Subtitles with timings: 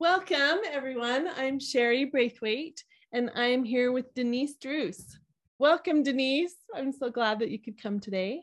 [0.00, 1.28] Welcome, everyone.
[1.36, 2.82] I'm Sherry Braithwaite,
[3.12, 5.18] and I'm here with Denise Druce.
[5.58, 6.54] Welcome, Denise.
[6.74, 8.40] I'm so glad that you could come today.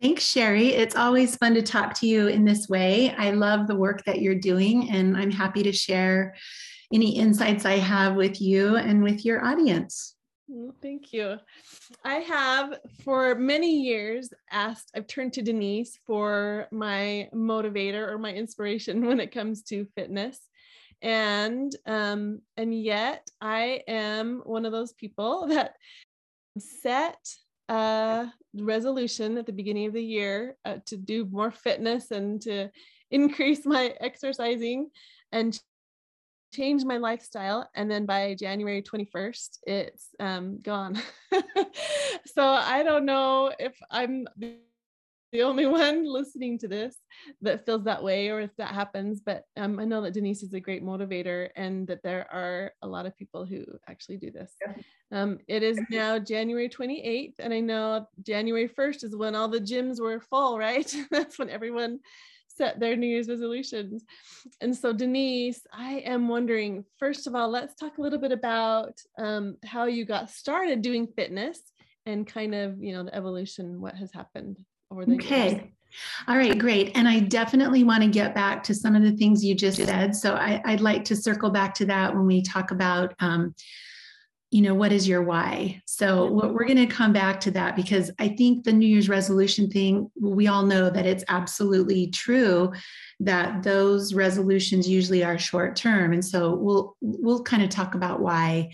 [0.00, 0.68] Thanks, Sherry.
[0.68, 3.14] It's always fun to talk to you in this way.
[3.18, 6.34] I love the work that you're doing, and I'm happy to share
[6.90, 10.14] any insights I have with you and with your audience.
[10.48, 11.36] Well, thank you.
[12.02, 18.32] I have for many years asked, I've turned to Denise for my motivator or my
[18.32, 20.47] inspiration when it comes to fitness
[21.02, 25.74] and um and yet i am one of those people that
[26.58, 27.18] set
[27.68, 32.68] a resolution at the beginning of the year uh, to do more fitness and to
[33.10, 34.88] increase my exercising
[35.32, 35.60] and
[36.52, 41.00] change my lifestyle and then by january 21st it's um, gone.
[42.34, 44.26] So i don't know if i'm
[45.32, 46.96] the only one listening to this
[47.42, 50.54] that feels that way or if that happens but um, i know that denise is
[50.54, 54.52] a great motivator and that there are a lot of people who actually do this.
[55.12, 59.60] Um, it is now january 28th and i know january 1st is when all the
[59.60, 60.92] gyms were full right?
[61.10, 62.00] That's when everyone
[62.46, 64.02] set their new year's resolutions.
[64.60, 68.94] And so denise i am wondering first of all let's talk a little bit about
[69.18, 71.60] um, how you got started doing fitness
[72.06, 74.58] and kind of you know the evolution what has happened
[74.90, 75.50] over the okay.
[75.50, 75.62] Years.
[76.26, 76.92] All right, great.
[76.94, 80.14] And I definitely want to get back to some of the things you just said.
[80.14, 83.54] So I, would like to circle back to that when we talk about, um,
[84.50, 85.82] you know, what is your why?
[85.86, 89.08] So what, we're going to come back to that because I think the New Year's
[89.08, 92.72] resolution thing, we all know that it's absolutely true
[93.20, 96.12] that those resolutions usually are short term.
[96.12, 98.70] And so we'll we'll kind of talk about why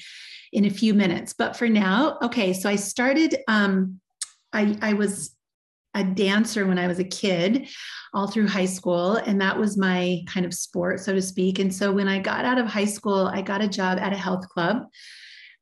[0.53, 1.33] in a few minutes.
[1.33, 4.01] But for now, okay, so I started um
[4.53, 5.34] I, I was
[5.95, 7.69] a dancer when I was a kid,
[8.13, 9.17] all through high school.
[9.17, 11.59] And that was my kind of sport, so to speak.
[11.59, 14.17] And so when I got out of high school, I got a job at a
[14.17, 14.85] health club.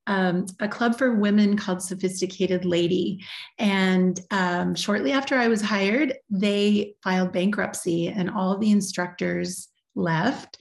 [0.08, 3.24] Um, a club for women called Sophisticated Lady.
[3.58, 10.58] And um, shortly after I was hired, they filed bankruptcy and all the instructors left.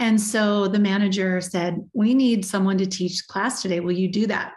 [0.00, 3.80] And so the manager said, We need someone to teach class today.
[3.80, 4.52] Will you do that?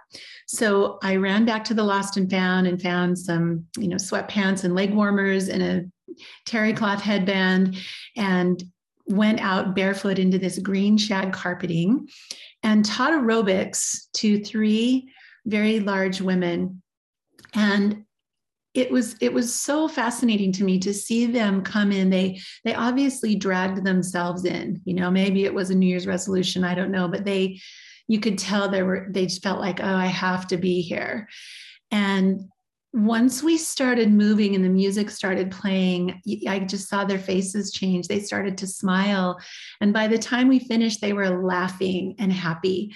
[0.47, 4.63] So I ran back to the lost and found and found some, you know, sweatpants
[4.63, 7.77] and leg warmers and a terry cloth headband
[8.15, 8.63] and
[9.07, 12.07] went out barefoot into this green shag carpeting
[12.63, 15.09] and taught aerobics to three
[15.45, 16.81] very large women.
[17.53, 18.03] And
[18.77, 22.11] it was it was so fascinating to me to see them come in.
[22.11, 26.63] They they obviously dragged themselves in you know maybe it was a new year's resolution
[26.63, 27.59] i don't know but they
[28.07, 31.27] you could tell they were they just felt like oh i have to be here.
[31.89, 32.41] And
[32.93, 38.07] once we started moving and the music started playing i just saw their faces change.
[38.07, 39.39] They started to smile.
[39.81, 42.93] And by the time we finished they were laughing and happy.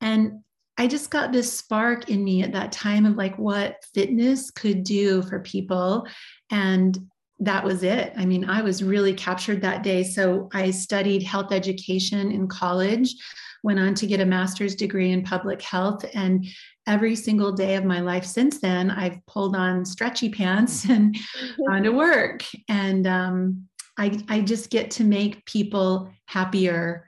[0.00, 0.40] And
[0.78, 4.82] i just got this spark in me at that time of like what fitness could
[4.82, 6.06] do for people
[6.50, 6.98] and
[7.40, 8.12] that was it.
[8.16, 10.02] I mean, I was really captured that day.
[10.02, 13.14] So I studied health education in college
[13.62, 16.04] went on to get a master's degree in public health.
[16.14, 16.46] And
[16.86, 21.16] every single day of my life since then, I've pulled on stretchy pants and
[21.66, 22.44] gone to work.
[22.68, 27.07] And um, I, I just get to make people happier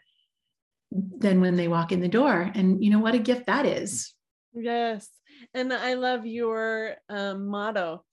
[0.93, 2.51] than when they walk in the door.
[2.55, 4.13] And you know what a gift that is.
[4.55, 5.09] Yes.
[5.55, 8.05] And I love your um, motto,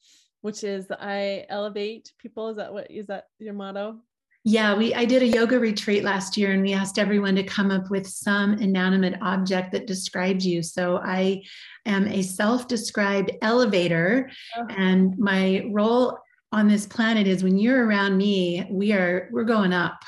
[0.42, 2.50] which is I elevate people.
[2.50, 4.00] Is that what is that your motto?
[4.44, 7.70] Yeah, we I did a yoga retreat last year and we asked everyone to come
[7.70, 10.64] up with some inanimate object that describes you.
[10.64, 11.44] So I
[11.86, 14.68] am a self-described elevator oh.
[14.70, 16.18] and my role
[16.54, 20.00] on this planet is when you're around me, we are we're going up.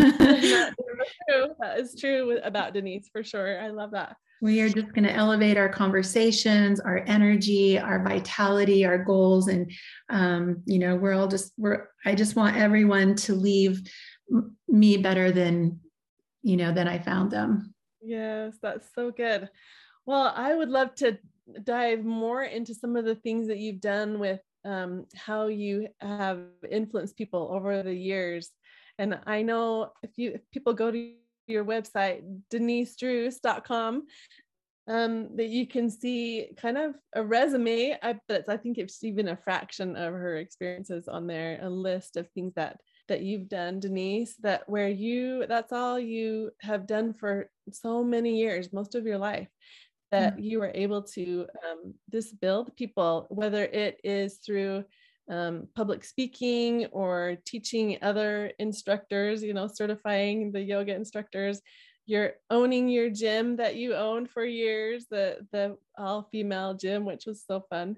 [1.60, 3.60] that is true about Denise for sure.
[3.62, 4.16] I love that.
[4.42, 9.72] We are just going to elevate our conversations, our energy, our vitality, our goals, and
[10.10, 11.90] um, you know, we're all just we're.
[12.06, 13.82] I just want everyone to leave
[14.68, 15.80] me better than
[16.42, 17.74] you know than I found them.
[18.02, 19.50] Yes, that's so good.
[20.06, 21.18] Well, I would love to
[21.64, 26.42] dive more into some of the things that you've done with um, how you have
[26.70, 28.52] influenced people over the years.
[29.00, 31.14] And I know if you if people go to
[31.48, 34.04] your website, denisedruce.com,
[34.88, 37.98] um, that you can see kind of a resume.
[38.02, 42.18] I, but I think it's even a fraction of her experiences on there, a list
[42.18, 42.80] of things that
[43.10, 48.38] that you've done, Denise, that where you that's all you have done for so many
[48.38, 49.50] years, most of your life,
[50.12, 50.44] that mm-hmm.
[50.44, 54.84] you were able to um, this build people, whether it is through
[55.30, 61.62] um, public speaking or teaching other instructors, you know, certifying the yoga instructors.
[62.06, 67.26] You're owning your gym that you owned for years, the the all female gym, which
[67.26, 67.96] was so fun.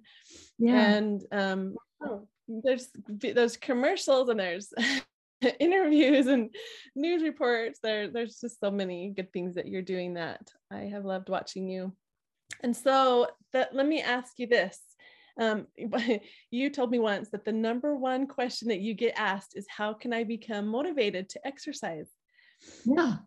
[0.59, 0.79] Yeah.
[0.79, 4.71] And um, oh, there's those commercials and there's
[5.59, 6.49] interviews and
[6.95, 7.79] news reports.
[7.81, 10.41] There, there's just so many good things that you're doing that
[10.71, 11.93] I have loved watching you.
[12.61, 14.79] And so that let me ask you this.
[15.39, 15.67] Um,
[16.51, 19.93] you told me once that the number one question that you get asked is how
[19.93, 22.09] can I become motivated to exercise?
[22.85, 23.17] Yeah.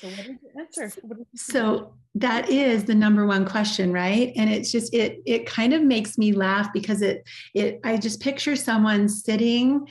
[0.00, 0.92] So what is the answer?
[1.34, 4.32] so that is the number one question, right?
[4.36, 7.24] And it's just it it kind of makes me laugh because it
[7.54, 9.86] it I just picture someone sitting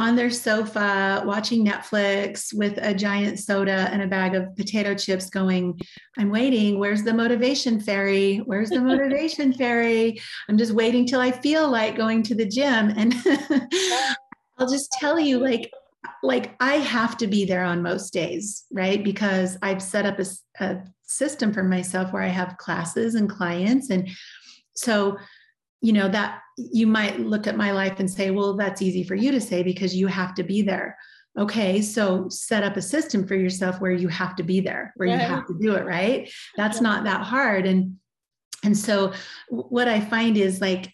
[0.00, 5.28] on their sofa watching Netflix with a giant soda and a bag of potato chips
[5.28, 5.78] going,
[6.16, 6.78] I'm waiting.
[6.78, 8.38] Where's the motivation fairy?
[8.38, 10.18] Where's the motivation fairy?
[10.48, 12.94] I'm just waiting till I feel like going to the gym.
[13.00, 13.14] And
[14.58, 15.70] I'll just tell you, like,
[16.22, 19.04] like I have to be there on most days, right?
[19.04, 20.26] Because I've set up a,
[20.64, 23.90] a system for myself where I have classes and clients.
[23.90, 24.08] And
[24.74, 25.18] so
[25.82, 26.40] you know that
[26.72, 29.62] you might look at my life and say well that's easy for you to say
[29.62, 30.96] because you have to be there.
[31.38, 35.08] Okay so set up a system for yourself where you have to be there where
[35.08, 36.30] you have to do it right?
[36.56, 36.82] That's yeah.
[36.82, 37.66] not that hard.
[37.66, 37.96] And
[38.62, 39.12] and so
[39.48, 40.92] what i find is like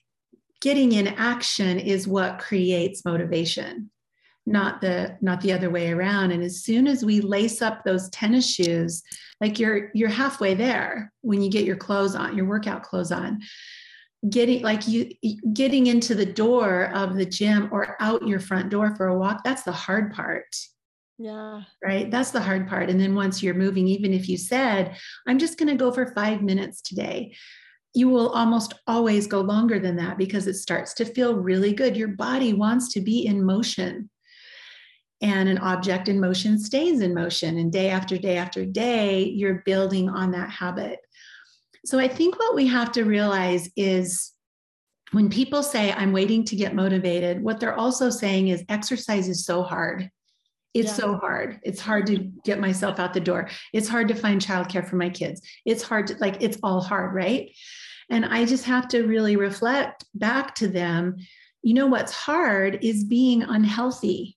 [0.61, 3.91] getting in action is what creates motivation
[4.47, 6.31] not the not the other way around.
[6.31, 9.03] And as soon as we lace up those tennis shoes
[9.41, 13.41] like you're you're halfway there when you get your clothes on your workout clothes on
[14.31, 15.11] getting like you
[15.53, 19.45] getting into the door of the gym or out your front door for a walk
[19.45, 20.57] that's the hard part.
[21.19, 21.63] Yeah.
[21.83, 22.11] Right?
[22.11, 22.91] That's the hard part.
[22.91, 24.97] And then once you're moving even if you said
[25.27, 27.35] i'm just going to go for 5 minutes today
[27.97, 31.97] you will almost always go longer than that because it starts to feel really good.
[31.97, 34.11] Your body wants to be in motion.
[35.23, 37.57] And an object in motion stays in motion.
[37.57, 40.99] And day after day after day you're building on that habit
[41.87, 44.33] so I think what we have to realize is
[45.13, 49.45] when people say, I'm waiting to get motivated, what they're also saying is exercise is
[49.45, 50.11] so hard.
[50.75, 50.95] It's yeah.
[50.95, 51.61] so hard.
[51.63, 53.49] It's hard to get myself out the door.
[53.73, 55.41] It's hard to find childcare for my kids.
[55.65, 57.51] It's hard to, like, it's all hard, right?
[58.11, 61.17] And I just have to really reflect back to them.
[61.63, 64.37] You know, what's hard is being unhealthy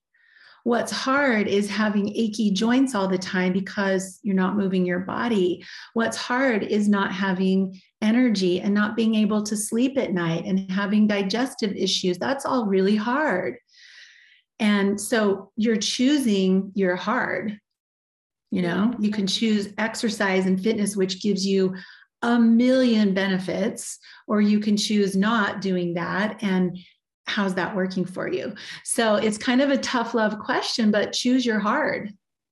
[0.64, 5.66] What's hard is having achy joints all the time because you're not moving your body.
[5.94, 10.70] What's hard is not having energy and not being able to sleep at night and
[10.72, 12.18] having digestive issues.
[12.18, 13.56] That's all really hard.
[14.60, 17.60] And so you're choosing your hard.
[18.52, 21.76] You know, you can choose exercise and fitness, which gives you
[22.22, 26.78] a million benefits, or you can choose not doing that and
[27.30, 28.54] how's that working for you?
[28.84, 32.12] So it's kind of a tough love question, but choose your hard.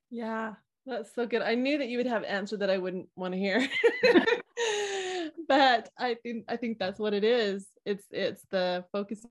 [0.10, 0.54] Yeah,
[0.86, 1.42] that's so good.
[1.42, 3.68] I knew that you would have an answer that I wouldn't want to hear.
[5.48, 7.68] but I think I think that's what it is.
[7.86, 9.30] It's it's the focusing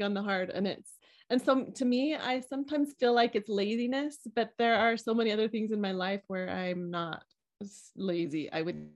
[0.00, 0.90] on the hard and it's
[1.30, 5.32] and so to me I sometimes feel like it's laziness, but there are so many
[5.32, 7.22] other things in my life where I'm not
[7.94, 8.50] lazy.
[8.50, 8.88] I would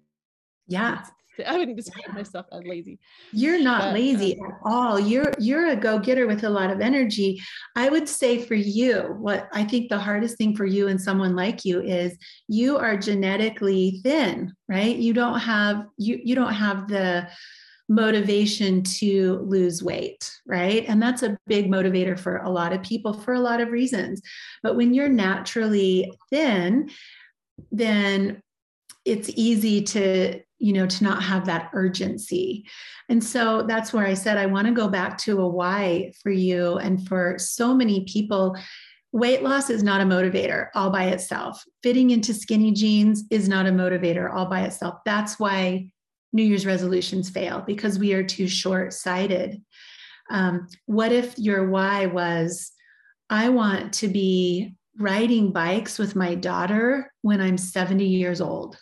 [0.72, 1.02] yeah
[1.46, 2.98] I wouldn't describe myself as lazy.
[3.32, 5.00] You're not but, lazy um, at all.
[5.00, 7.40] You're you're a go-getter with a lot of energy.
[7.76, 11.34] I would say for you, what I think the hardest thing for you and someone
[11.34, 12.16] like you is
[12.48, 14.96] you are genetically thin, right?
[14.96, 17.28] You don't have you you don't have the
[17.88, 20.84] motivation to lose weight, right?
[20.88, 24.22] And that's a big motivator for a lot of people for a lot of reasons.
[24.62, 26.90] But when you're naturally thin,
[27.70, 28.42] then
[29.04, 32.64] it's easy to you know to not have that urgency.
[33.08, 36.30] And so that's where i said i want to go back to a why for
[36.30, 38.56] you and for so many people
[39.10, 41.62] weight loss is not a motivator all by itself.
[41.82, 45.00] Fitting into skinny jeans is not a motivator all by itself.
[45.04, 45.90] That's why
[46.32, 49.60] new year's resolutions fail because we are too short-sighted.
[50.30, 52.70] Um, what if your why was
[53.28, 58.78] i want to be riding bikes with my daughter when i'm 70 years old?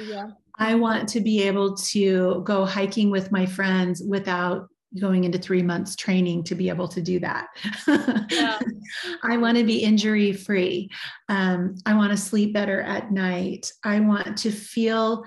[0.00, 5.38] Yeah I want to be able to go hiking with my friends without going into
[5.38, 7.48] three months training to be able to do that.
[8.30, 8.58] Yeah.
[9.22, 10.90] I want to be injury free.
[11.28, 13.70] Um, I want to sleep better at night.
[13.84, 15.24] I want to feel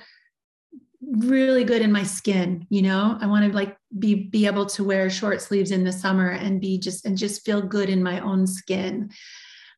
[1.01, 4.83] really good in my skin you know i want to like be be able to
[4.83, 8.19] wear short sleeves in the summer and be just and just feel good in my
[8.19, 9.09] own skin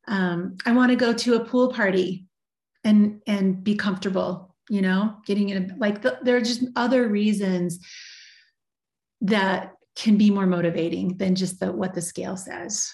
[0.07, 2.25] um, i want to go to a pool party
[2.83, 7.85] and and be comfortable you know, getting in like the, there are just other reasons
[9.19, 12.89] that can be more motivating than just the, what the scale says.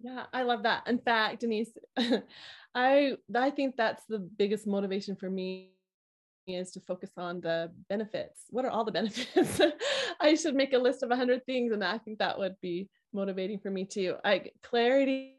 [0.00, 0.82] Yeah, I love that.
[0.88, 1.70] In fact, Denise,
[2.74, 5.70] I I think that's the biggest motivation for me
[6.48, 8.42] is to focus on the benefits.
[8.50, 9.60] What are all the benefits?
[10.20, 13.60] I should make a list of 100 things and I think that would be motivating
[13.60, 14.16] for me too.
[14.24, 15.35] I clarity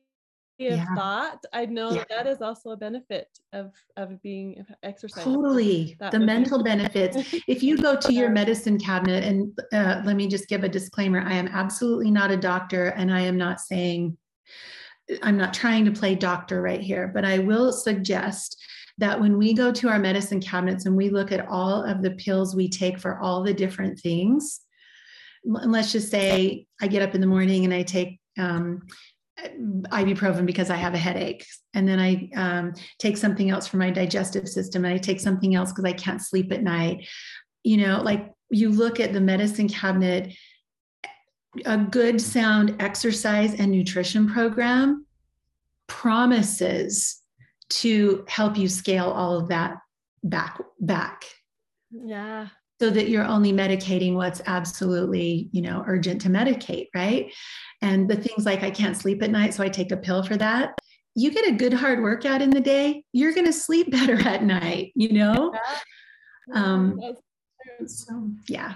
[0.60, 0.96] of yeah.
[0.96, 1.44] thought.
[1.54, 2.04] I know yeah.
[2.10, 5.24] that is also a benefit of of being exercise.
[5.24, 6.64] Totally, that the mental be.
[6.64, 7.18] benefits.
[7.48, 11.22] if you go to your medicine cabinet, and uh, let me just give a disclaimer:
[11.22, 14.18] I am absolutely not a doctor, and I am not saying
[15.22, 18.58] I'm not trying to play doctor right here, but I will suggest
[18.98, 22.12] that when we go to our medicine cabinets and we look at all of the
[22.12, 24.62] pills we take for all the different things,
[25.44, 28.82] and let's just say I get up in the morning and I take um,
[29.38, 33.92] ibuprofen because I have a headache, and then I um, take something else for my
[33.92, 37.08] digestive system, and I take something else because I can't sleep at night.
[37.64, 40.34] You know, like you look at the medicine cabinet
[41.66, 45.06] a good sound exercise and nutrition program
[45.88, 47.22] promises
[47.70, 49.78] to help you scale all of that
[50.24, 51.24] back back.
[51.92, 57.34] Yeah so that you're only medicating what's absolutely you know urgent to medicate right?
[57.82, 60.38] And the things like i can't sleep at night so i take a pill for
[60.38, 60.78] that.
[61.16, 64.44] You get a good hard workout in the day you're going to sleep better at
[64.44, 65.54] night you know?
[66.48, 66.64] Yeah.
[66.64, 67.00] um
[67.86, 68.76] so yeah.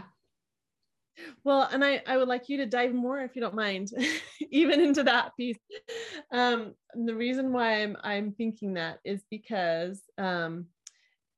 [1.44, 3.90] Well, and I, I would like you to dive more, if you don't mind,
[4.52, 5.58] even into that piece.
[6.32, 10.68] Um, the reason why I'm, I'm thinking that is because um,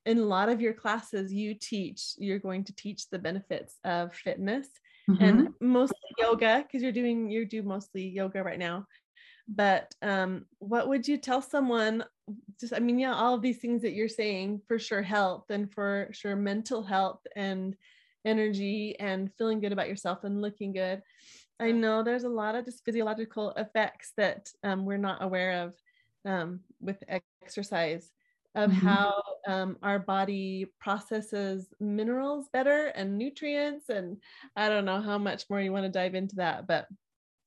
[0.05, 4.13] in a lot of your classes, you teach, you're going to teach the benefits of
[4.13, 4.67] fitness
[5.09, 5.23] mm-hmm.
[5.23, 8.85] and mostly yoga, because you're doing, you do mostly yoga right now.
[9.47, 12.03] But um, what would you tell someone?
[12.59, 15.71] Just, I mean, yeah, all of these things that you're saying for sure health and
[15.73, 17.75] for sure mental health and
[18.25, 21.01] energy and feeling good about yourself and looking good.
[21.59, 25.75] I know there's a lot of just physiological effects that um, we're not aware of
[26.25, 27.03] um, with
[27.41, 28.09] exercise,
[28.55, 28.87] of mm-hmm.
[28.87, 33.89] how um, our body processes minerals better and nutrients.
[33.89, 34.17] And
[34.55, 36.87] I don't know how much more you want to dive into that, but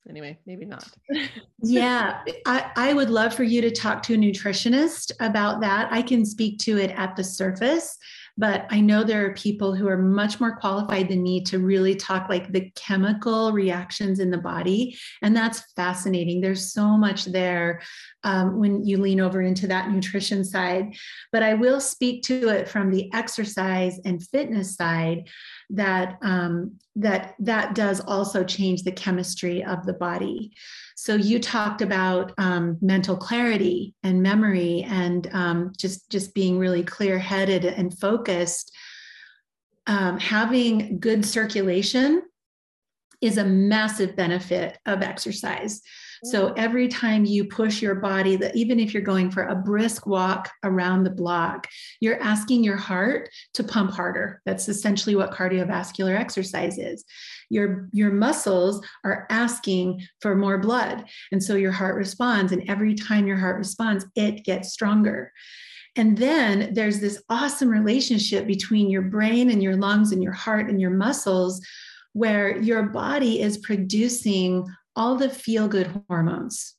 [0.08, 0.88] anyway, maybe not.
[1.62, 5.88] yeah, I, I would love for you to talk to a nutritionist about that.
[5.90, 7.96] I can speak to it at the surface.
[8.38, 11.94] But I know there are people who are much more qualified than me to really
[11.94, 14.98] talk like the chemical reactions in the body.
[15.22, 16.40] And that's fascinating.
[16.40, 17.80] There's so much there
[18.24, 20.94] um, when you lean over into that nutrition side.
[21.32, 25.28] But I will speak to it from the exercise and fitness side
[25.70, 30.52] that um, that that does also change the chemistry of the body.
[30.96, 36.82] So you talked about um, mental clarity and memory and um, just just being really
[36.82, 38.72] clear headed and focused.
[39.88, 42.22] Um, having good circulation
[43.20, 45.80] is a massive benefit of exercise.
[46.24, 46.54] So mm-hmm.
[46.58, 50.50] every time you push your body, that even if you're going for a brisk walk
[50.64, 51.66] around the block,
[52.00, 54.40] you're asking your heart to pump harder.
[54.46, 57.04] That's essentially what cardiovascular exercise is.
[57.50, 61.04] Your, your muscles are asking for more blood.
[61.32, 62.52] And so your heart responds.
[62.52, 65.32] And every time your heart responds, it gets stronger.
[65.96, 70.68] And then there's this awesome relationship between your brain and your lungs and your heart
[70.68, 71.60] and your muscles
[72.12, 74.66] where your body is producing
[74.96, 76.74] all the feel good hormones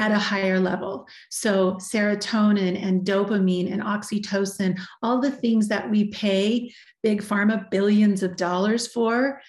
[0.00, 1.06] at a higher level.
[1.30, 8.22] So, serotonin and dopamine and oxytocin, all the things that we pay big pharma billions
[8.22, 9.40] of dollars for,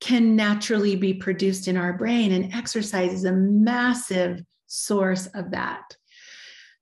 [0.00, 2.32] can naturally be produced in our brain.
[2.32, 5.96] And exercise is a massive source of that.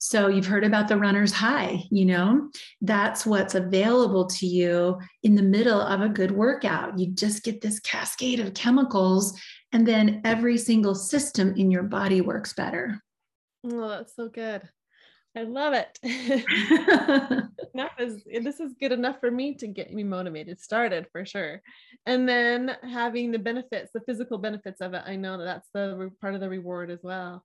[0.02, 5.34] So you've heard about the runner's high, you know, that's what's available to you in
[5.34, 6.98] the middle of a good workout.
[6.98, 9.38] You just get this cascade of chemicals
[9.72, 13.00] and then every single system in your body works better.
[13.64, 14.68] Oh, that's so good.
[15.36, 15.98] I love it.
[17.74, 21.62] enough is this is good enough for me to get me motivated, started for sure.
[22.06, 26.10] And then having the benefits, the physical benefits of it, I know that that's the
[26.20, 27.44] part of the reward as well.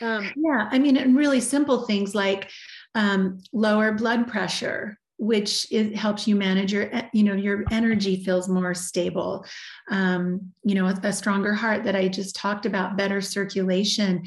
[0.00, 2.50] Um, yeah, I mean, and really simple things like
[2.94, 8.48] um, lower blood pressure, which is, helps you manage your you know your energy feels
[8.48, 9.44] more stable.
[9.90, 14.24] Um, you know a, a stronger heart that i just talked about better circulation.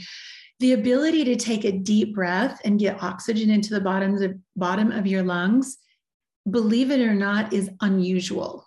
[0.59, 4.91] The ability to take a deep breath and get oxygen into the bottom of bottom
[4.91, 5.77] of your lungs
[6.49, 8.66] believe it or not is unusual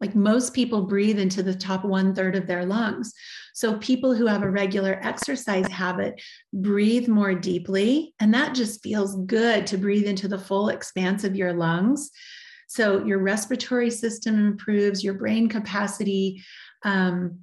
[0.00, 3.12] like most people breathe into the top one third of their lungs.
[3.54, 6.20] So people who have a regular exercise habit
[6.52, 8.14] breathe more deeply.
[8.20, 12.10] And that just feels good to breathe into the full expanse of your lungs.
[12.68, 16.44] So your respiratory system improves, your brain capacity
[16.84, 17.40] um,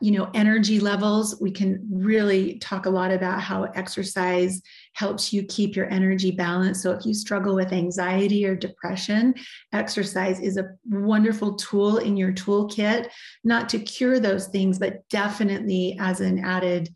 [0.00, 4.62] you know energy levels we can really talk a lot about how exercise
[4.94, 6.82] helps you keep your energy balanced.
[6.82, 9.34] So if you struggle with anxiety or depression
[9.72, 13.10] exercise is a wonderful tool in your toolkit
[13.44, 16.88] not to cure those things but definitely as an added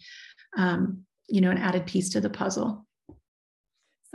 [0.57, 2.87] um, you know an added piece to the puzzle.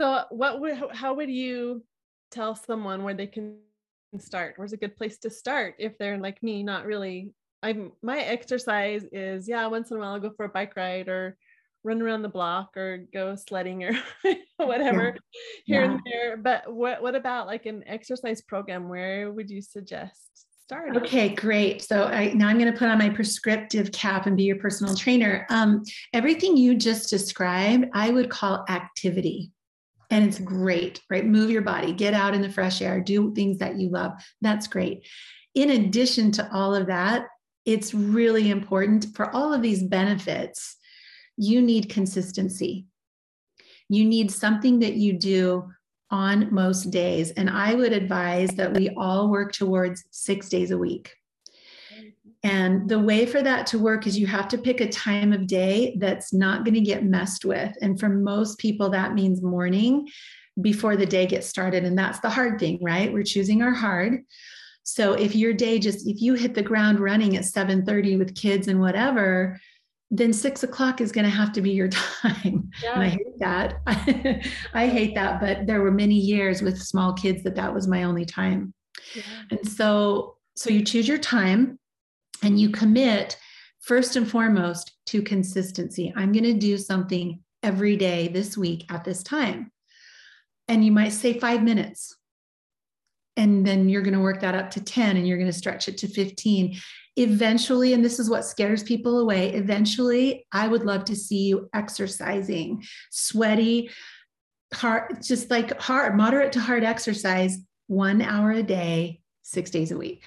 [0.00, 1.84] So what would how would you
[2.30, 3.58] tell someone where they can
[4.18, 4.54] start?
[4.56, 9.04] Where's a good place to start if they're like me not really I'm my exercise
[9.12, 11.36] is yeah, once in a while I'll go for a bike ride or
[11.84, 13.98] run around the block or go sledding or
[14.56, 15.14] whatever yeah.
[15.64, 15.90] here yeah.
[15.90, 16.36] and there.
[16.36, 18.88] But what what about like an exercise program?
[18.88, 21.00] Where would you suggest starting?
[21.02, 21.82] Okay, great.
[21.82, 24.94] So I, now I'm going to put on my prescriptive cap and be your personal
[24.94, 25.46] trainer.
[25.48, 29.50] Um, everything you just described, I would call activity.
[30.10, 31.26] And it's great, right?
[31.26, 34.12] Move your body, get out in the fresh air, do things that you love.
[34.40, 35.06] That's great.
[35.54, 37.26] In addition to all of that,
[37.68, 40.76] it's really important for all of these benefits.
[41.36, 42.86] You need consistency.
[43.90, 45.70] You need something that you do
[46.10, 47.30] on most days.
[47.32, 51.12] And I would advise that we all work towards six days a week.
[52.42, 55.46] And the way for that to work is you have to pick a time of
[55.46, 57.76] day that's not going to get messed with.
[57.82, 60.08] And for most people, that means morning
[60.62, 61.84] before the day gets started.
[61.84, 63.12] And that's the hard thing, right?
[63.12, 64.22] We're choosing our hard.
[64.88, 68.68] So if your day just if you hit the ground running at 7:30 with kids
[68.68, 69.60] and whatever,
[70.10, 71.88] then six o'clock is going to have to be your
[72.22, 72.70] time.
[72.82, 72.94] Yeah.
[72.94, 73.74] And I hate that.
[74.72, 75.42] I hate that.
[75.42, 78.72] But there were many years with small kids that that was my only time.
[79.14, 79.22] Yeah.
[79.50, 81.78] And so, so you choose your time
[82.42, 83.36] and you commit
[83.80, 86.14] first and foremost to consistency.
[86.16, 89.70] I'm going to do something every day this week at this time.
[90.66, 92.17] And you might say five minutes
[93.38, 95.88] and then you're going to work that up to 10 and you're going to stretch
[95.88, 96.76] it to 15
[97.16, 101.68] eventually and this is what scares people away eventually i would love to see you
[101.72, 102.84] exercising.
[103.10, 103.90] Sweaty
[104.74, 109.96] hard just like hard moderate to hard exercise one hour a day six days a
[109.96, 110.24] week.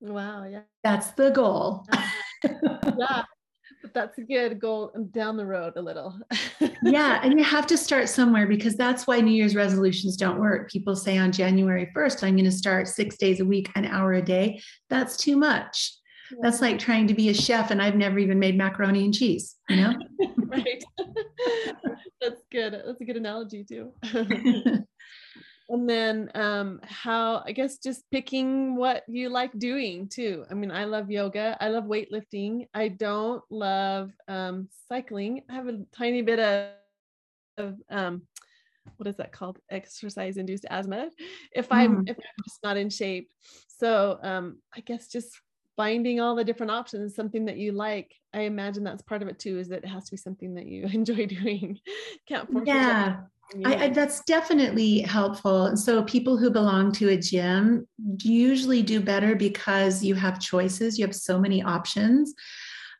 [0.00, 0.62] Wow yeah.
[0.84, 1.86] That's the goal.
[2.98, 3.24] Yeah
[3.82, 6.18] but that's a good goal um, down the road a little.
[6.82, 7.20] yeah.
[7.30, 10.70] And you have to start somewhere because that's why New Year's resolutions don't work.
[10.70, 14.14] People say on January 1st, I'm going to start six days a week, an hour
[14.14, 14.60] a day.
[14.88, 15.92] That's too much.
[16.30, 16.38] Yeah.
[16.42, 19.56] That's like trying to be a chef and I've never even made macaroni and cheese,
[19.68, 19.94] you know?
[20.36, 20.82] right.
[22.20, 22.80] that's good.
[22.86, 23.92] That's a good analogy too
[25.70, 30.44] and then um how i guess just picking what you like doing too.
[30.50, 35.42] I mean i love yoga i love weightlifting i don't love um cycling.
[35.48, 36.70] I have a tiny bit of,
[37.58, 38.22] of um
[38.96, 39.58] what is that called?
[39.70, 41.08] Exercise induced asthma
[41.52, 42.10] if i'm mm.
[42.10, 43.30] if i'm just not in shape.
[43.68, 45.30] So um i guess just
[45.76, 48.12] finding all the different options something that you like.
[48.34, 50.66] I imagine that's part of it too is that it has to be something that
[50.66, 51.78] you enjoy doing.
[52.26, 53.20] Can't force yeah
[53.64, 55.76] I, I, that's definitely helpful.
[55.76, 57.86] So, people who belong to a gym
[58.22, 60.98] usually do better because you have choices.
[60.98, 62.34] You have so many options.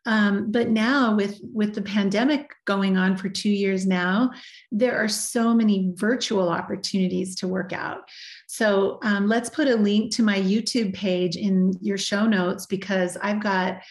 [0.05, 4.31] Um, but now, with with the pandemic going on for two years now,
[4.71, 8.09] there are so many virtual opportunities to work out.
[8.47, 13.15] So um, let's put a link to my YouTube page in your show notes because
[13.21, 13.81] I've got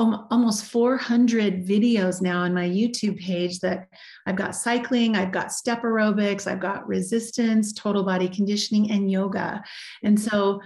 [0.00, 3.88] almost 400 videos now on my YouTube page that
[4.26, 9.62] I've got cycling, I've got step aerobics, I've got resistance, total body conditioning, and yoga.
[10.02, 10.60] And so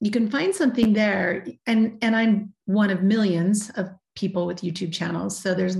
[0.00, 1.46] you can find something there.
[1.66, 5.38] And, and I'm one of millions of people with YouTube channels.
[5.38, 5.76] So there's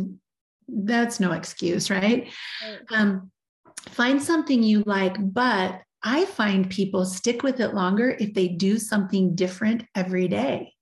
[0.69, 2.29] that's no excuse, right?
[2.92, 3.31] Um,
[3.88, 8.79] find something you like, but I find people stick with it longer if they do
[8.79, 10.75] something different every day.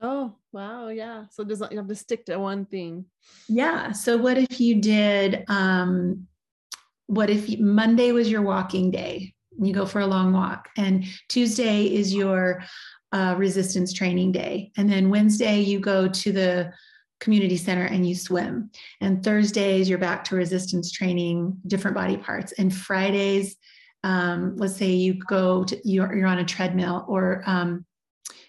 [0.00, 0.88] Oh, wow.
[0.88, 1.24] Yeah.
[1.30, 3.06] So does you have to stick to one thing?
[3.48, 3.92] Yeah.
[3.92, 6.26] So what if you did um
[7.06, 9.34] what if you, Monday was your walking day?
[9.60, 12.62] You go for a long walk and Tuesday is your
[13.12, 14.72] uh, resistance training day.
[14.78, 16.72] And then Wednesday you go to the
[17.20, 18.70] community center and you swim.
[19.00, 22.52] And Thursdays you're back to resistance training, different body parts.
[22.52, 23.56] And Fridays,
[24.04, 27.84] um, let's say you go to you're, you're on a treadmill or um,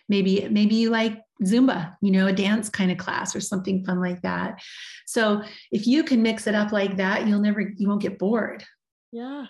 [0.10, 4.00] maybe maybe you like Zumba, you know, a dance kind of class or something fun
[4.00, 4.62] like that.
[5.06, 8.64] So if you can mix it up like that, you'll never, you won't get bored.
[9.12, 9.48] Yeah,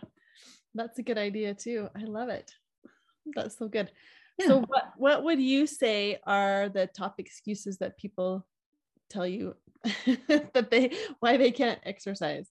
[0.73, 1.89] that's a good idea too.
[1.95, 2.51] I love it.
[3.35, 3.91] That's so good.
[4.39, 4.47] Yeah.
[4.47, 8.45] So what, what would you say are the top excuses that people
[9.09, 12.47] tell you that they, why they can't exercise?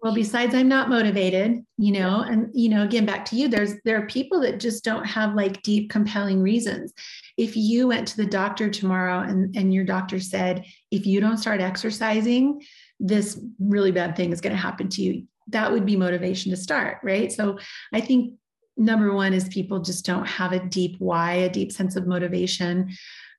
[0.00, 3.74] Well besides i'm not motivated you know and you know again back to you there's
[3.84, 6.92] there are people that just don't have like deep compelling reasons.
[7.36, 11.38] If you went to the doctor tomorrow and and your doctor said if you don't
[11.38, 12.62] start exercising
[12.98, 16.56] this really bad thing is going to happen to you that would be motivation to
[16.56, 17.30] start right?
[17.32, 17.58] So
[17.92, 18.34] i think
[18.76, 22.90] number one is people just don't have a deep why a deep sense of motivation.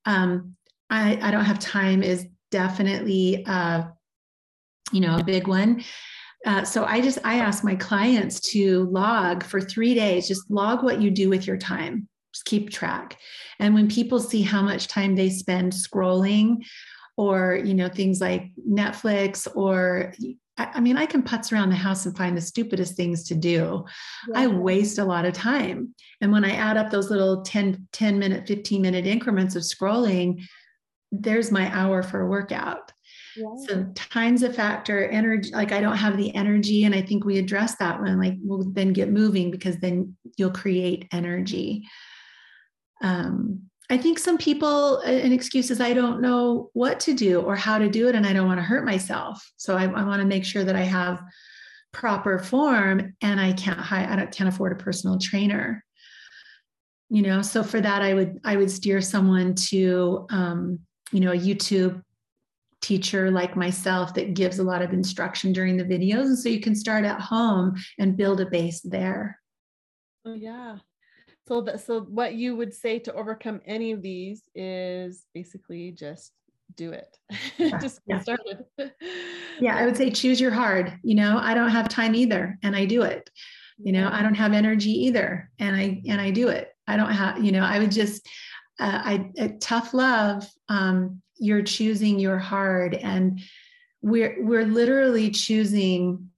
[0.05, 0.55] Um,
[0.89, 3.83] I, I don't have time is definitely uh,
[4.91, 5.83] you know a big one
[6.45, 10.27] uh, so I just I ask my clients to log for three days.
[10.27, 12.07] Just log what you do with your time.
[12.33, 13.17] Just keep track.
[13.59, 16.63] And when people see how much time they spend scrolling,
[17.17, 20.13] or you know things like Netflix, or
[20.57, 23.85] I, mean I can putz around the house and find the stupidest things to do.
[24.29, 24.41] Yeah.
[24.41, 25.93] I waste a lot of time.
[26.21, 30.43] And when I add up those little 10, 10 minute, 15 minute increments of scrolling,
[31.11, 32.91] there's my hour for a workout.
[33.37, 33.45] Yeah.
[33.67, 36.85] So time's a factor, energy, like I don't have the energy.
[36.85, 40.51] And I think we address that one, like we'll then get moving because then you'll
[40.51, 41.87] create energy.
[43.03, 47.55] Um, I think some people, an excuse is I don't know what to do or
[47.55, 49.49] how to do it, and I don't want to hurt myself.
[49.55, 51.21] So I, I want to make sure that I have
[51.93, 55.85] proper form, and I can't I can't afford a personal trainer.
[57.09, 60.79] You know, so for that, I would I would steer someone to, um,
[61.13, 62.01] you know, a YouTube
[62.81, 66.25] teacher like myself that gives a lot of instruction during the videos.
[66.25, 69.39] And so you can start at home and build a base there.
[70.25, 70.77] Oh, yeah.
[71.47, 76.33] So that so what you would say to overcome any of these is basically just
[76.75, 77.17] do it.
[77.57, 77.79] Yeah.
[77.79, 78.65] just get started.
[79.59, 80.99] yeah, I would say choose your hard.
[81.01, 83.29] You know, I don't have time either and I do it.
[83.79, 86.69] You know, I don't have energy either and I and I do it.
[86.87, 88.27] I don't have, you know, I would just
[88.79, 93.41] uh, I tough love um, you're choosing your hard and
[94.01, 96.29] we're we're literally choosing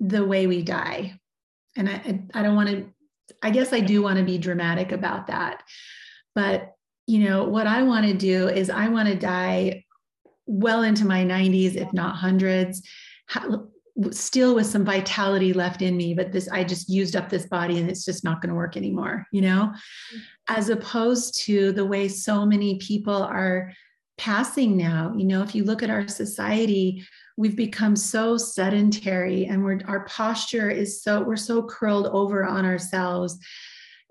[0.00, 1.18] the way we die.
[1.76, 2.86] And i i don't want to
[3.42, 5.62] i guess i do want to be dramatic about that.
[6.34, 9.84] But you know what i want to do is i want to die
[10.46, 12.82] well into my 90s if not hundreds
[14.10, 17.78] still with some vitality left in me but this i just used up this body
[17.78, 19.72] and it's just not going to work anymore you know?
[19.72, 20.18] Mm-hmm.
[20.48, 23.72] as opposed to the way so many people are
[24.18, 25.12] passing now.
[25.16, 27.04] You know, if you look at our society,
[27.36, 32.64] we've become so sedentary and we're our posture is so we're so curled over on
[32.64, 33.38] ourselves.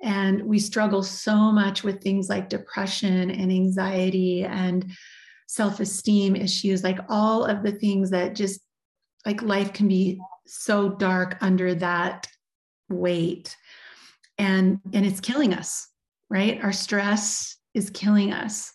[0.01, 4.91] And we struggle so much with things like depression and anxiety and
[5.47, 8.59] self-esteem issues like all of the things that just
[9.25, 12.27] like life can be so dark under that
[12.89, 13.55] weight.
[14.37, 15.87] And and it's killing us
[16.29, 16.61] right?
[16.63, 18.73] Our stress is killing us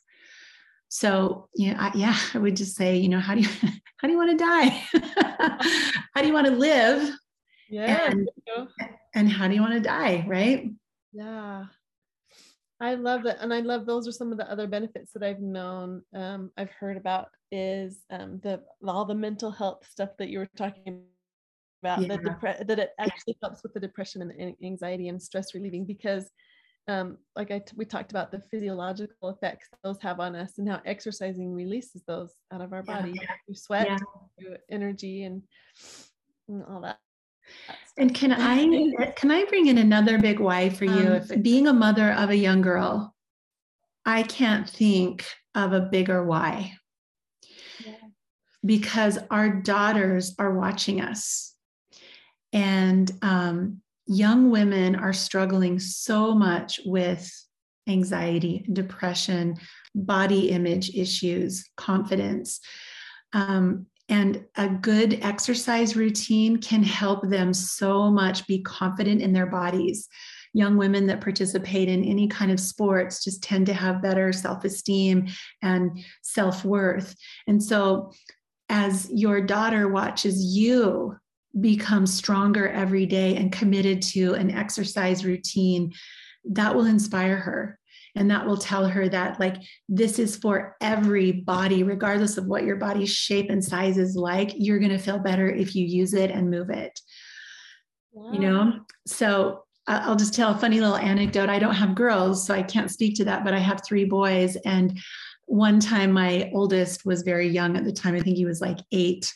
[0.91, 3.49] so you know, I, yeah, I would just say, you know, how do you
[3.97, 4.83] how do you want to die?
[6.15, 7.17] how do you want to live?
[7.71, 8.11] Yeah.
[8.11, 8.29] And,
[9.15, 10.25] and how do you want to die?
[10.27, 10.71] Right.
[11.13, 11.67] Yeah.
[12.81, 13.39] I love that.
[13.41, 16.71] And I love those are some of the other benefits that I've known, um, I've
[16.71, 21.03] heard about is um, the all the mental health stuff that you were talking
[21.83, 22.17] about, yeah.
[22.17, 26.31] the depre- that it actually helps with the depression and anxiety and stress relieving because
[26.91, 30.69] um, like I t- we talked about the physiological effects those have on us and
[30.69, 33.13] how exercising releases those out of our body
[33.47, 33.97] through sweat, yeah.
[34.39, 35.43] through energy, and,
[36.49, 36.99] and all that.
[37.97, 40.91] And can I can I bring in another big why for you?
[40.91, 43.15] Um, if being a mother of a young girl,
[44.05, 45.25] I can't think
[45.55, 46.73] of a bigger why.
[47.85, 47.95] Yeah.
[48.65, 51.55] Because our daughters are watching us.
[52.53, 57.31] And um, young women are struggling so much with
[57.89, 59.57] anxiety, depression,
[59.95, 62.59] body image issues, confidence.
[63.33, 69.47] Um, and a good exercise routine can help them so much be confident in their
[69.47, 70.09] bodies.
[70.55, 74.65] Young women that participate in any kind of sports just tend to have better self
[74.65, 75.29] esteem
[75.63, 77.15] and self worth.
[77.47, 78.11] And so,
[78.69, 81.17] as your daughter watches you
[81.59, 85.93] become stronger every day and committed to an exercise routine,
[86.45, 87.79] that will inspire her.
[88.17, 89.57] And that will tell her that, like,
[89.89, 94.53] this is for every body, regardless of what your body's shape and size is like.
[94.57, 96.99] You're going to feel better if you use it and move it.
[98.13, 98.33] Wow.
[98.33, 98.81] You know?
[99.07, 101.49] So I'll just tell a funny little anecdote.
[101.49, 104.57] I don't have girls, so I can't speak to that, but I have three boys.
[104.65, 104.99] And
[105.47, 108.15] one time, my oldest was very young at the time.
[108.17, 109.33] I think he was like eight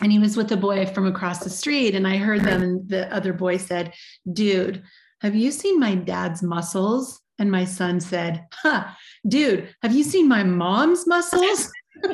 [0.00, 2.88] and he was with a boy from across the street and i heard them and
[2.88, 3.92] the other boy said
[4.32, 4.82] dude
[5.20, 7.20] have you seen my dad's muscles?
[7.40, 8.88] And my son said huh
[9.26, 11.70] dude have you seen my mom's muscles?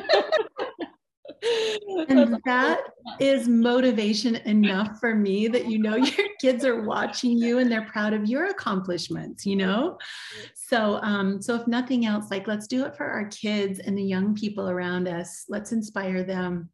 [2.09, 2.81] And that
[3.19, 7.85] is motivation enough for me that you know your kids are watching you and they're
[7.85, 9.99] proud of your accomplishments you know?
[10.55, 14.03] So um so if nothing else like let's do it for our kids and the
[14.03, 15.45] young people around us.
[15.47, 16.69] Let's inspire them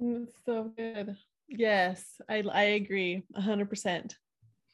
[0.00, 1.16] mm, so good
[1.48, 4.14] yes i i agree 100%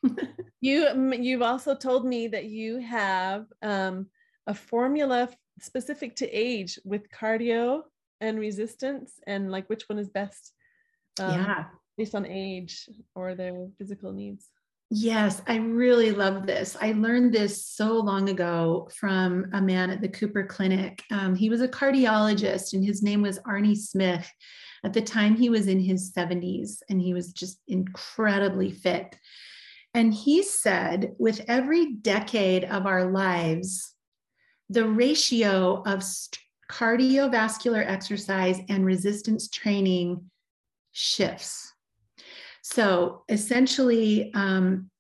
[0.61, 4.07] you you've also told me that you have um
[4.47, 5.29] a formula
[5.61, 7.83] specific to age with cardio
[8.21, 10.53] and resistance and like which one is best
[11.21, 11.65] um, yeah
[11.97, 14.49] based on age or their physical needs
[14.91, 16.77] Yes, I really love this.
[16.81, 21.03] I learned this so long ago from a man at the Cooper Clinic.
[21.11, 24.31] Um, he was a cardiologist and his name was Arnie Smith.
[24.85, 29.17] At the time, he was in his 70s and he was just incredibly fit.
[29.95, 33.95] And he said, with every decade of our lives,
[34.69, 36.39] the ratio of st-
[36.71, 40.31] cardiovascular exercise and resistance training
[40.93, 41.73] shifts.
[42.63, 44.91] So essentially, um,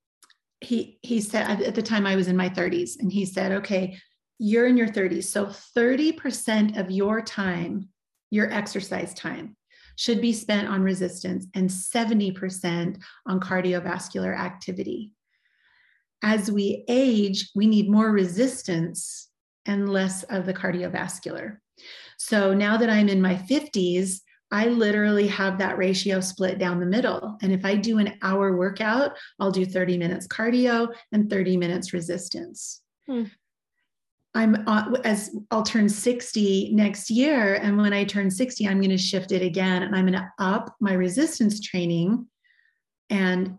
[0.60, 3.98] he he said at the time I was in my 30s, and he said, "Okay,
[4.38, 7.88] you're in your 30s, so 30% of your time,
[8.30, 9.56] your exercise time,
[9.96, 15.12] should be spent on resistance, and 70% on cardiovascular activity."
[16.22, 19.28] As we age, we need more resistance
[19.66, 21.58] and less of the cardiovascular.
[22.18, 26.86] So now that I'm in my 50s, I literally have that ratio split down the
[26.86, 27.36] middle.
[27.42, 31.92] And if I do an hour workout, I'll do 30 minutes cardio and 30 minutes
[31.92, 32.82] resistance.
[33.06, 33.24] Hmm.
[34.34, 37.54] I'm uh, as I'll turn 60 next year.
[37.54, 40.32] And when I turn 60, I'm going to shift it again and I'm going to
[40.38, 42.26] up my resistance training
[43.10, 43.56] and,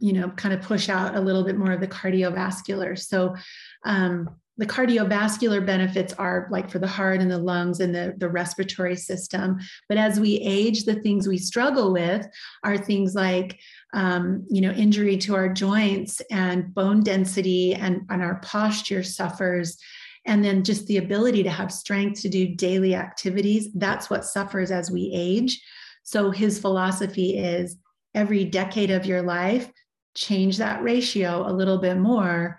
[0.00, 2.98] you know, kind of push out a little bit more of the cardiovascular.
[2.98, 3.36] So,
[3.84, 8.28] um, the cardiovascular benefits are like for the heart and the lungs and the, the
[8.28, 9.58] respiratory system.
[9.88, 12.26] But as we age, the things we struggle with
[12.62, 13.58] are things like,
[13.94, 19.78] um, you know, injury to our joints and bone density, and, and our posture suffers.
[20.26, 23.70] And then just the ability to have strength to do daily activities.
[23.74, 25.58] That's what suffers as we age.
[26.02, 27.78] So his philosophy is
[28.14, 29.72] every decade of your life,
[30.14, 32.58] change that ratio a little bit more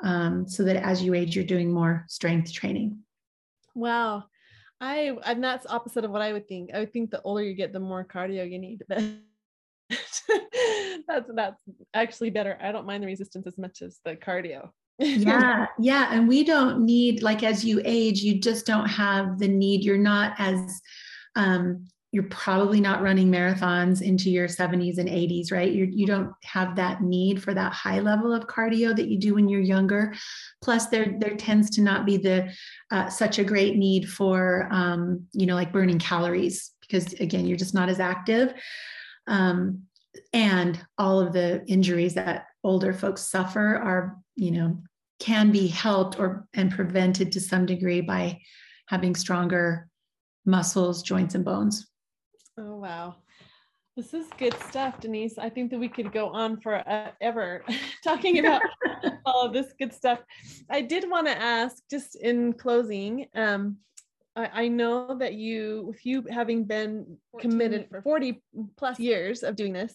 [0.00, 2.98] um, so that as you age, you're doing more strength training.
[3.74, 4.24] Wow.
[4.80, 6.70] I and that's opposite of what I would think.
[6.74, 8.82] I would think the older you get, the more cardio you need.
[11.08, 11.62] that's that's
[11.94, 12.58] actually better.
[12.60, 14.70] I don't mind the resistance as much as the cardio.
[14.98, 16.08] yeah, yeah.
[16.10, 19.82] And we don't need like as you age, you just don't have the need.
[19.82, 20.80] You're not as
[21.36, 25.70] um you're probably not running marathons into your 70s and 80s, right?
[25.70, 29.34] You're, you don't have that need for that high level of cardio that you do
[29.34, 30.14] when you're younger.
[30.62, 32.50] Plus, there there tends to not be the
[32.90, 37.58] uh, such a great need for um, you know like burning calories because again, you're
[37.58, 38.54] just not as active.
[39.26, 39.82] Um,
[40.32, 44.82] and all of the injuries that older folks suffer are you know
[45.20, 48.40] can be helped or and prevented to some degree by
[48.88, 49.90] having stronger
[50.46, 51.86] muscles, joints, and bones.
[52.58, 53.16] Oh, wow.
[53.96, 55.38] This is good stuff, Denise.
[55.38, 57.64] I think that we could go on forever
[58.04, 58.62] talking about
[59.24, 60.20] all of this good stuff.
[60.70, 63.78] I did want to ask, just in closing, um,
[64.36, 68.42] I, I, know that you, with you having been committed for 40
[68.76, 69.94] plus years of doing this,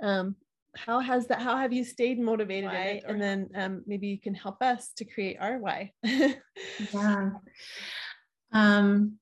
[0.00, 0.36] um,
[0.76, 2.70] how has that, how have you stayed motivated
[3.06, 5.92] And then um, maybe you can help us to create our why.
[6.04, 7.30] yeah.
[8.52, 9.18] Um,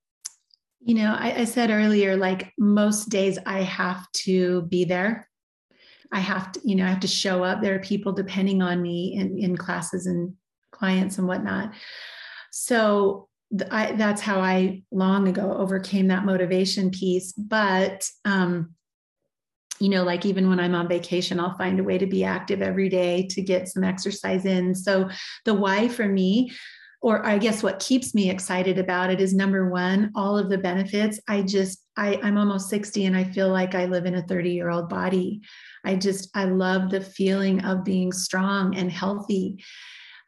[0.81, 5.29] you know, I, I said earlier, like most days I have to be there.
[6.13, 7.61] I have to, you know, I have to show up.
[7.61, 10.35] There are people depending on me in, in classes and
[10.73, 11.73] clients and whatnot.
[12.51, 13.29] So
[13.71, 17.33] I, that's how I long ago overcame that motivation piece.
[17.33, 18.75] But, um,
[19.79, 22.63] you know, like even when I'm on vacation, I'll find a way to be active
[22.63, 24.75] every day to get some exercise in.
[24.75, 25.09] So
[25.45, 26.53] the why for me
[27.03, 30.59] or I guess what keeps me excited about it is number one, all of the
[30.59, 31.19] benefits.
[31.27, 34.51] I just, I, I'm almost 60 and I feel like I live in a 30
[34.51, 35.41] year old body.
[35.85, 39.65] I just, I love the feeling of being strong and healthy.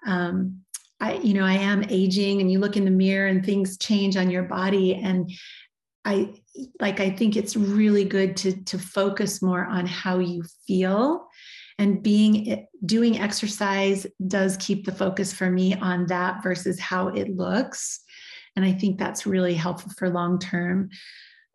[0.06, 0.62] Um,
[0.98, 4.16] I, you know, I am aging and you look in the mirror and things change
[4.16, 4.94] on your body.
[4.94, 5.30] And
[6.06, 6.32] I
[6.80, 11.28] like, I think it's really good to, to focus more on how you feel
[11.82, 17.36] and being doing exercise does keep the focus for me on that versus how it
[17.36, 18.00] looks.
[18.54, 20.90] And i think that's really helpful for long term.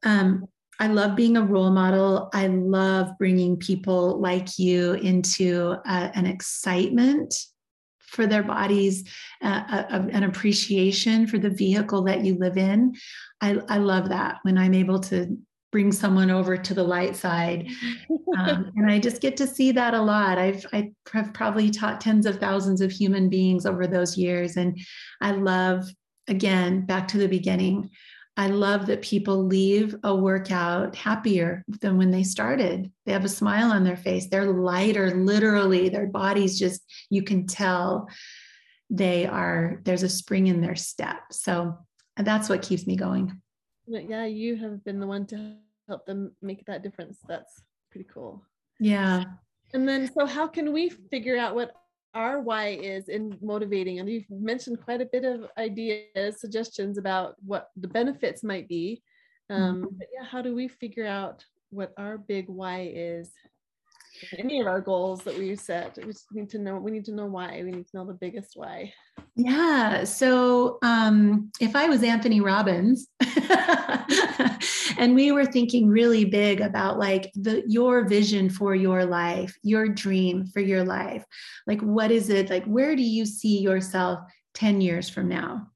[0.03, 0.45] Um,
[0.81, 2.29] i love being a role model.
[2.33, 7.33] I love bringing people like you into uh, an excitement
[8.01, 9.03] for their bodies,
[9.41, 12.95] uh, uh, an appreciation for the vehicle that you live in.
[13.39, 15.37] I, I love that when I'm able to
[15.77, 17.67] bring someone over to the light side.
[18.35, 20.39] Um, and I just get to see that a lot.
[20.39, 24.57] I've, I've probably taught tens of thousands of human beings over those years.
[24.57, 24.79] And
[25.21, 25.87] I love,
[26.27, 27.91] again, back to the beginning,
[28.35, 32.91] I love that people leave a workout happier than when they started.
[33.05, 34.29] They have a smile on their face.
[34.29, 35.89] They're lighter, literally.
[35.89, 38.09] Their bodies just, you can tell
[38.89, 41.19] they are, there's a spring in their step.
[41.29, 41.77] So
[42.17, 43.39] that's what keeps me going.
[43.85, 47.19] Yeah, you have been the one to help them make that difference.
[47.27, 48.43] That's pretty cool.
[48.79, 49.23] Yeah.
[49.73, 51.71] And then, so how can we figure out what
[52.13, 53.99] our why is in motivating?
[53.99, 59.01] And you've mentioned quite a bit of ideas, suggestions about what the benefits might be.
[59.49, 59.97] Um, mm-hmm.
[59.97, 63.31] But yeah, how do we figure out what our big why is?
[64.37, 66.77] Any of our goals that we set, we just need to know.
[66.77, 67.61] We need to know why.
[67.63, 68.93] We need to know the biggest why.
[69.35, 70.03] Yeah.
[70.03, 73.07] So um, if I was Anthony Robbins,
[74.97, 79.87] and we were thinking really big about like the your vision for your life, your
[79.87, 81.23] dream for your life,
[81.67, 82.49] like what is it?
[82.49, 84.19] Like where do you see yourself
[84.53, 85.67] ten years from now?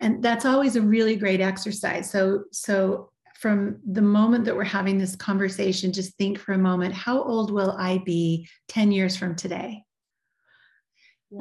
[0.00, 2.10] And that's always a really great exercise.
[2.10, 3.10] So so
[3.44, 7.52] from the moment that we're having this conversation, just think for a moment how old
[7.52, 9.84] will I be 10 years from today?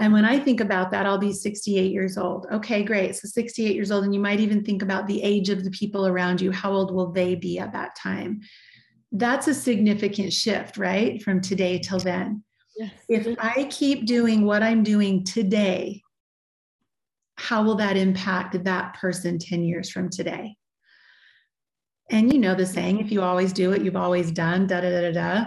[0.01, 2.45] And when I think about that, I'll be 68 years old.
[2.51, 3.15] Okay, great.
[3.15, 4.03] So 68 years old.
[4.03, 6.51] And you might even think about the age of the people around you.
[6.51, 8.41] How old will they be at that time?
[9.13, 11.23] That's a significant shift, right?
[11.23, 12.43] From today till then.
[12.75, 12.91] Yes.
[13.07, 16.01] If I keep doing what I'm doing today,
[17.37, 20.57] how will that impact that person 10 years from today?
[22.09, 24.89] And you know the saying, if you always do it, you've always done, da da
[24.89, 25.45] da da da.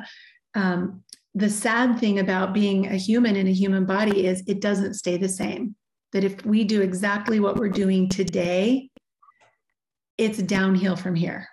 [0.55, 1.03] Um,
[1.35, 5.19] the sad thing about being a human in a human body is it doesn't stay
[5.19, 5.77] the same.
[6.12, 8.88] That if we do exactly what we're doing today,
[10.16, 11.47] it's downhill from here.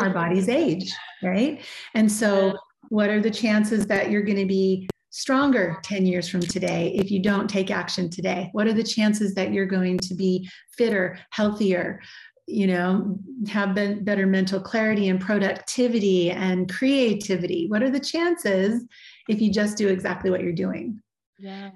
[0.00, 1.62] our bodies age, right?
[1.94, 2.56] And so,
[2.88, 7.10] what are the chances that you're going to be stronger 10 years from today if
[7.10, 8.48] you don't take action today?
[8.52, 10.48] What are the chances that you're going to be
[10.78, 12.00] fitter, healthier,
[12.48, 17.68] you know have been better mental clarity and productivity and creativity.
[17.68, 18.84] What are the chances
[19.28, 21.00] if you just do exactly what you're doing?
[21.38, 21.70] Yeah.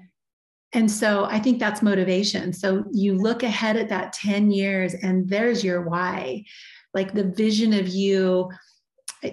[0.73, 2.51] And so i think that's motivation.
[2.51, 6.45] So you look ahead at that 10 years and there's your why.
[6.93, 8.49] Like the vision of you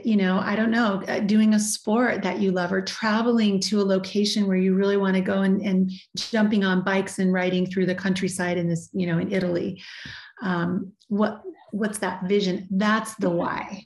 [0.05, 3.81] you know i don't know uh, doing a sport that you love or traveling to
[3.81, 7.66] a location where you really want to go and, and jumping on bikes and riding
[7.66, 9.83] through the countryside in this you know in italy
[10.42, 13.85] um, what what's that vision that's the why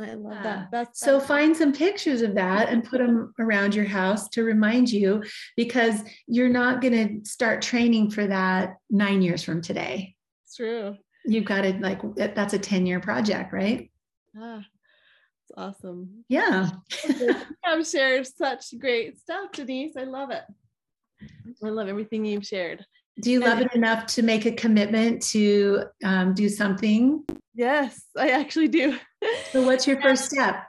[0.00, 0.68] I love that.
[0.70, 4.90] That's so find some pictures of that and put them around your house to remind
[4.90, 5.22] you
[5.56, 10.14] because you're not going to start training for that nine years from today.
[10.44, 10.96] It's true.
[11.24, 13.90] You've got to like, that's a 10 year project, right?
[14.38, 16.24] Ah, it's awesome.
[16.28, 16.70] Yeah.
[17.64, 19.96] I've shared such great stuff, Denise.
[19.96, 20.44] I love it.
[21.62, 22.84] I love everything you've shared.
[23.20, 27.24] Do you love it enough to make a commitment to um, do something?
[27.54, 28.98] Yes, I actually do.
[29.52, 30.64] So, what's your first step?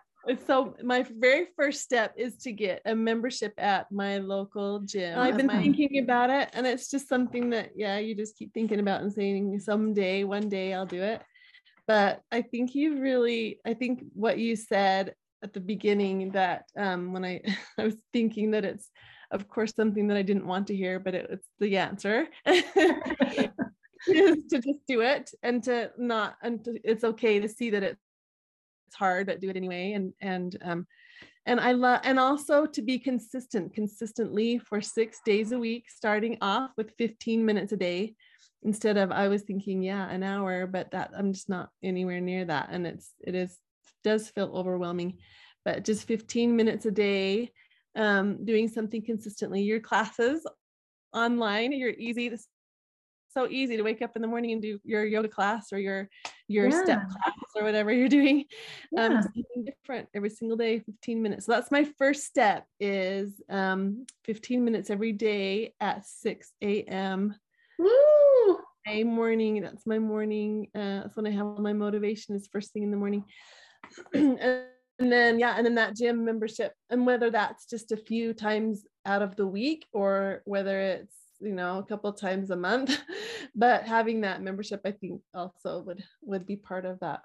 [0.45, 5.17] So, my very first step is to get a membership at my local gym.
[5.17, 8.79] I've been thinking about it, and it's just something that, yeah, you just keep thinking
[8.79, 11.21] about and saying, someday, one day, I'll do it.
[11.87, 17.13] But I think you really, I think what you said at the beginning that um,
[17.13, 17.41] when I,
[17.77, 18.89] I was thinking that it's
[19.31, 22.27] of course, something that I didn't want to hear, but it, it's the answer.
[22.45, 22.63] is
[24.05, 28.01] to just do it and to not and to, it's okay to see that it's
[28.87, 30.87] it's hard but do it anyway and and um
[31.45, 36.37] and I love and also to be consistent consistently for 6 days a week starting
[36.41, 38.15] off with 15 minutes a day
[38.63, 42.45] instead of I was thinking yeah an hour but that I'm just not anywhere near
[42.45, 43.57] that and it's it is
[44.03, 45.19] does feel overwhelming
[45.63, 47.51] but just 15 minutes a day
[47.95, 49.61] um, doing something consistently.
[49.61, 50.45] Your classes
[51.13, 52.29] online, you're easy
[53.33, 56.09] so easy to wake up in the morning and do your yoga class or your
[56.47, 56.83] your yeah.
[56.83, 58.45] step class or whatever you're doing
[58.97, 59.17] um, yeah.
[59.17, 64.05] um, something different every single day 15 minutes so that's my first step is um,
[64.25, 67.35] 15 minutes every day at 6 a.m
[67.79, 68.59] Woo!
[68.87, 72.73] a morning that's my morning uh, that's when i have all my motivation is first
[72.73, 73.23] thing in the morning
[74.13, 74.39] and
[75.01, 78.85] and then yeah and then that gym membership and whether that's just a few times
[79.05, 82.97] out of the week or whether it's you know a couple times a month
[83.55, 87.21] but having that membership i think also would would be part of that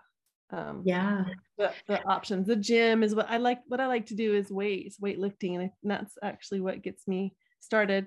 [0.51, 1.25] um, yeah
[1.59, 2.47] the, the options.
[2.47, 3.61] The gym is what I like.
[3.67, 7.35] What I like to do is weights, weight, weightlifting, and that's actually what gets me
[7.61, 8.07] started.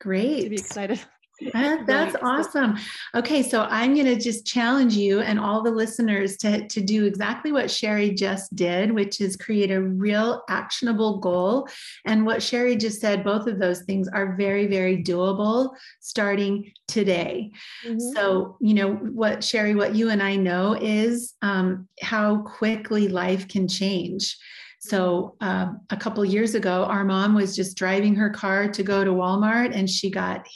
[0.00, 0.44] Great.
[0.44, 1.00] To be excited.
[1.52, 2.76] That, that's awesome.
[3.14, 7.04] Okay, so I'm going to just challenge you and all the listeners to, to do
[7.06, 11.68] exactly what Sherry just did, which is create a real actionable goal.
[12.04, 15.70] And what Sherry just said, both of those things are very, very doable
[16.00, 17.50] starting today.
[17.86, 17.98] Mm-hmm.
[18.14, 23.48] So, you know, what Sherry, what you and I know is um, how quickly life
[23.48, 24.36] can change.
[24.80, 29.04] So uh, a couple years ago, our mom was just driving her car to go
[29.04, 30.46] to Walmart, and she got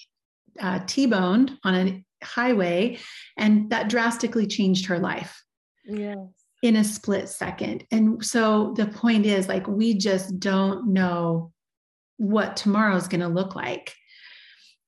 [0.61, 2.99] uh, T-boned on a highway,
[3.37, 5.43] and that drastically changed her life.
[5.85, 6.19] Yes.
[6.63, 7.85] In a split second.
[7.91, 11.53] And so the point is like we just don't know
[12.19, 13.93] what tomorrow is going to look like.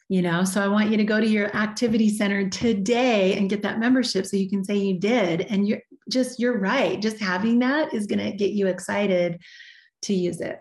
[0.09, 3.63] You know, so I want you to go to your activity center today and get
[3.63, 5.41] that membership so you can say you did.
[5.41, 7.01] And you're just, you're right.
[7.01, 9.41] Just having that is going to get you excited
[10.03, 10.61] to use it.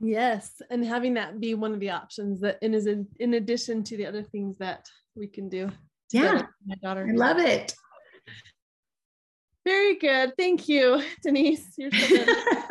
[0.00, 3.82] Yes, and having that be one of the options that and is in, in addition
[3.84, 5.70] to the other things that we can do.
[6.12, 7.06] Yeah, my daughter.
[7.08, 7.74] I love it.
[9.64, 10.32] Very good.
[10.38, 11.74] Thank you, Denise.
[11.76, 12.28] You're so good.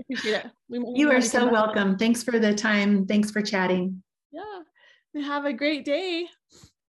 [0.00, 0.50] Appreciate it.
[0.68, 1.96] you are so welcome.
[1.96, 3.06] Thanks for the time.
[3.06, 4.02] Thanks for chatting.
[4.30, 5.22] Yeah.
[5.22, 6.26] Have a great day.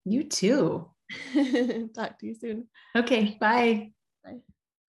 [0.03, 0.89] You too.
[1.95, 2.67] Talk to you soon.
[2.95, 3.37] Okay.
[3.39, 3.91] Bye.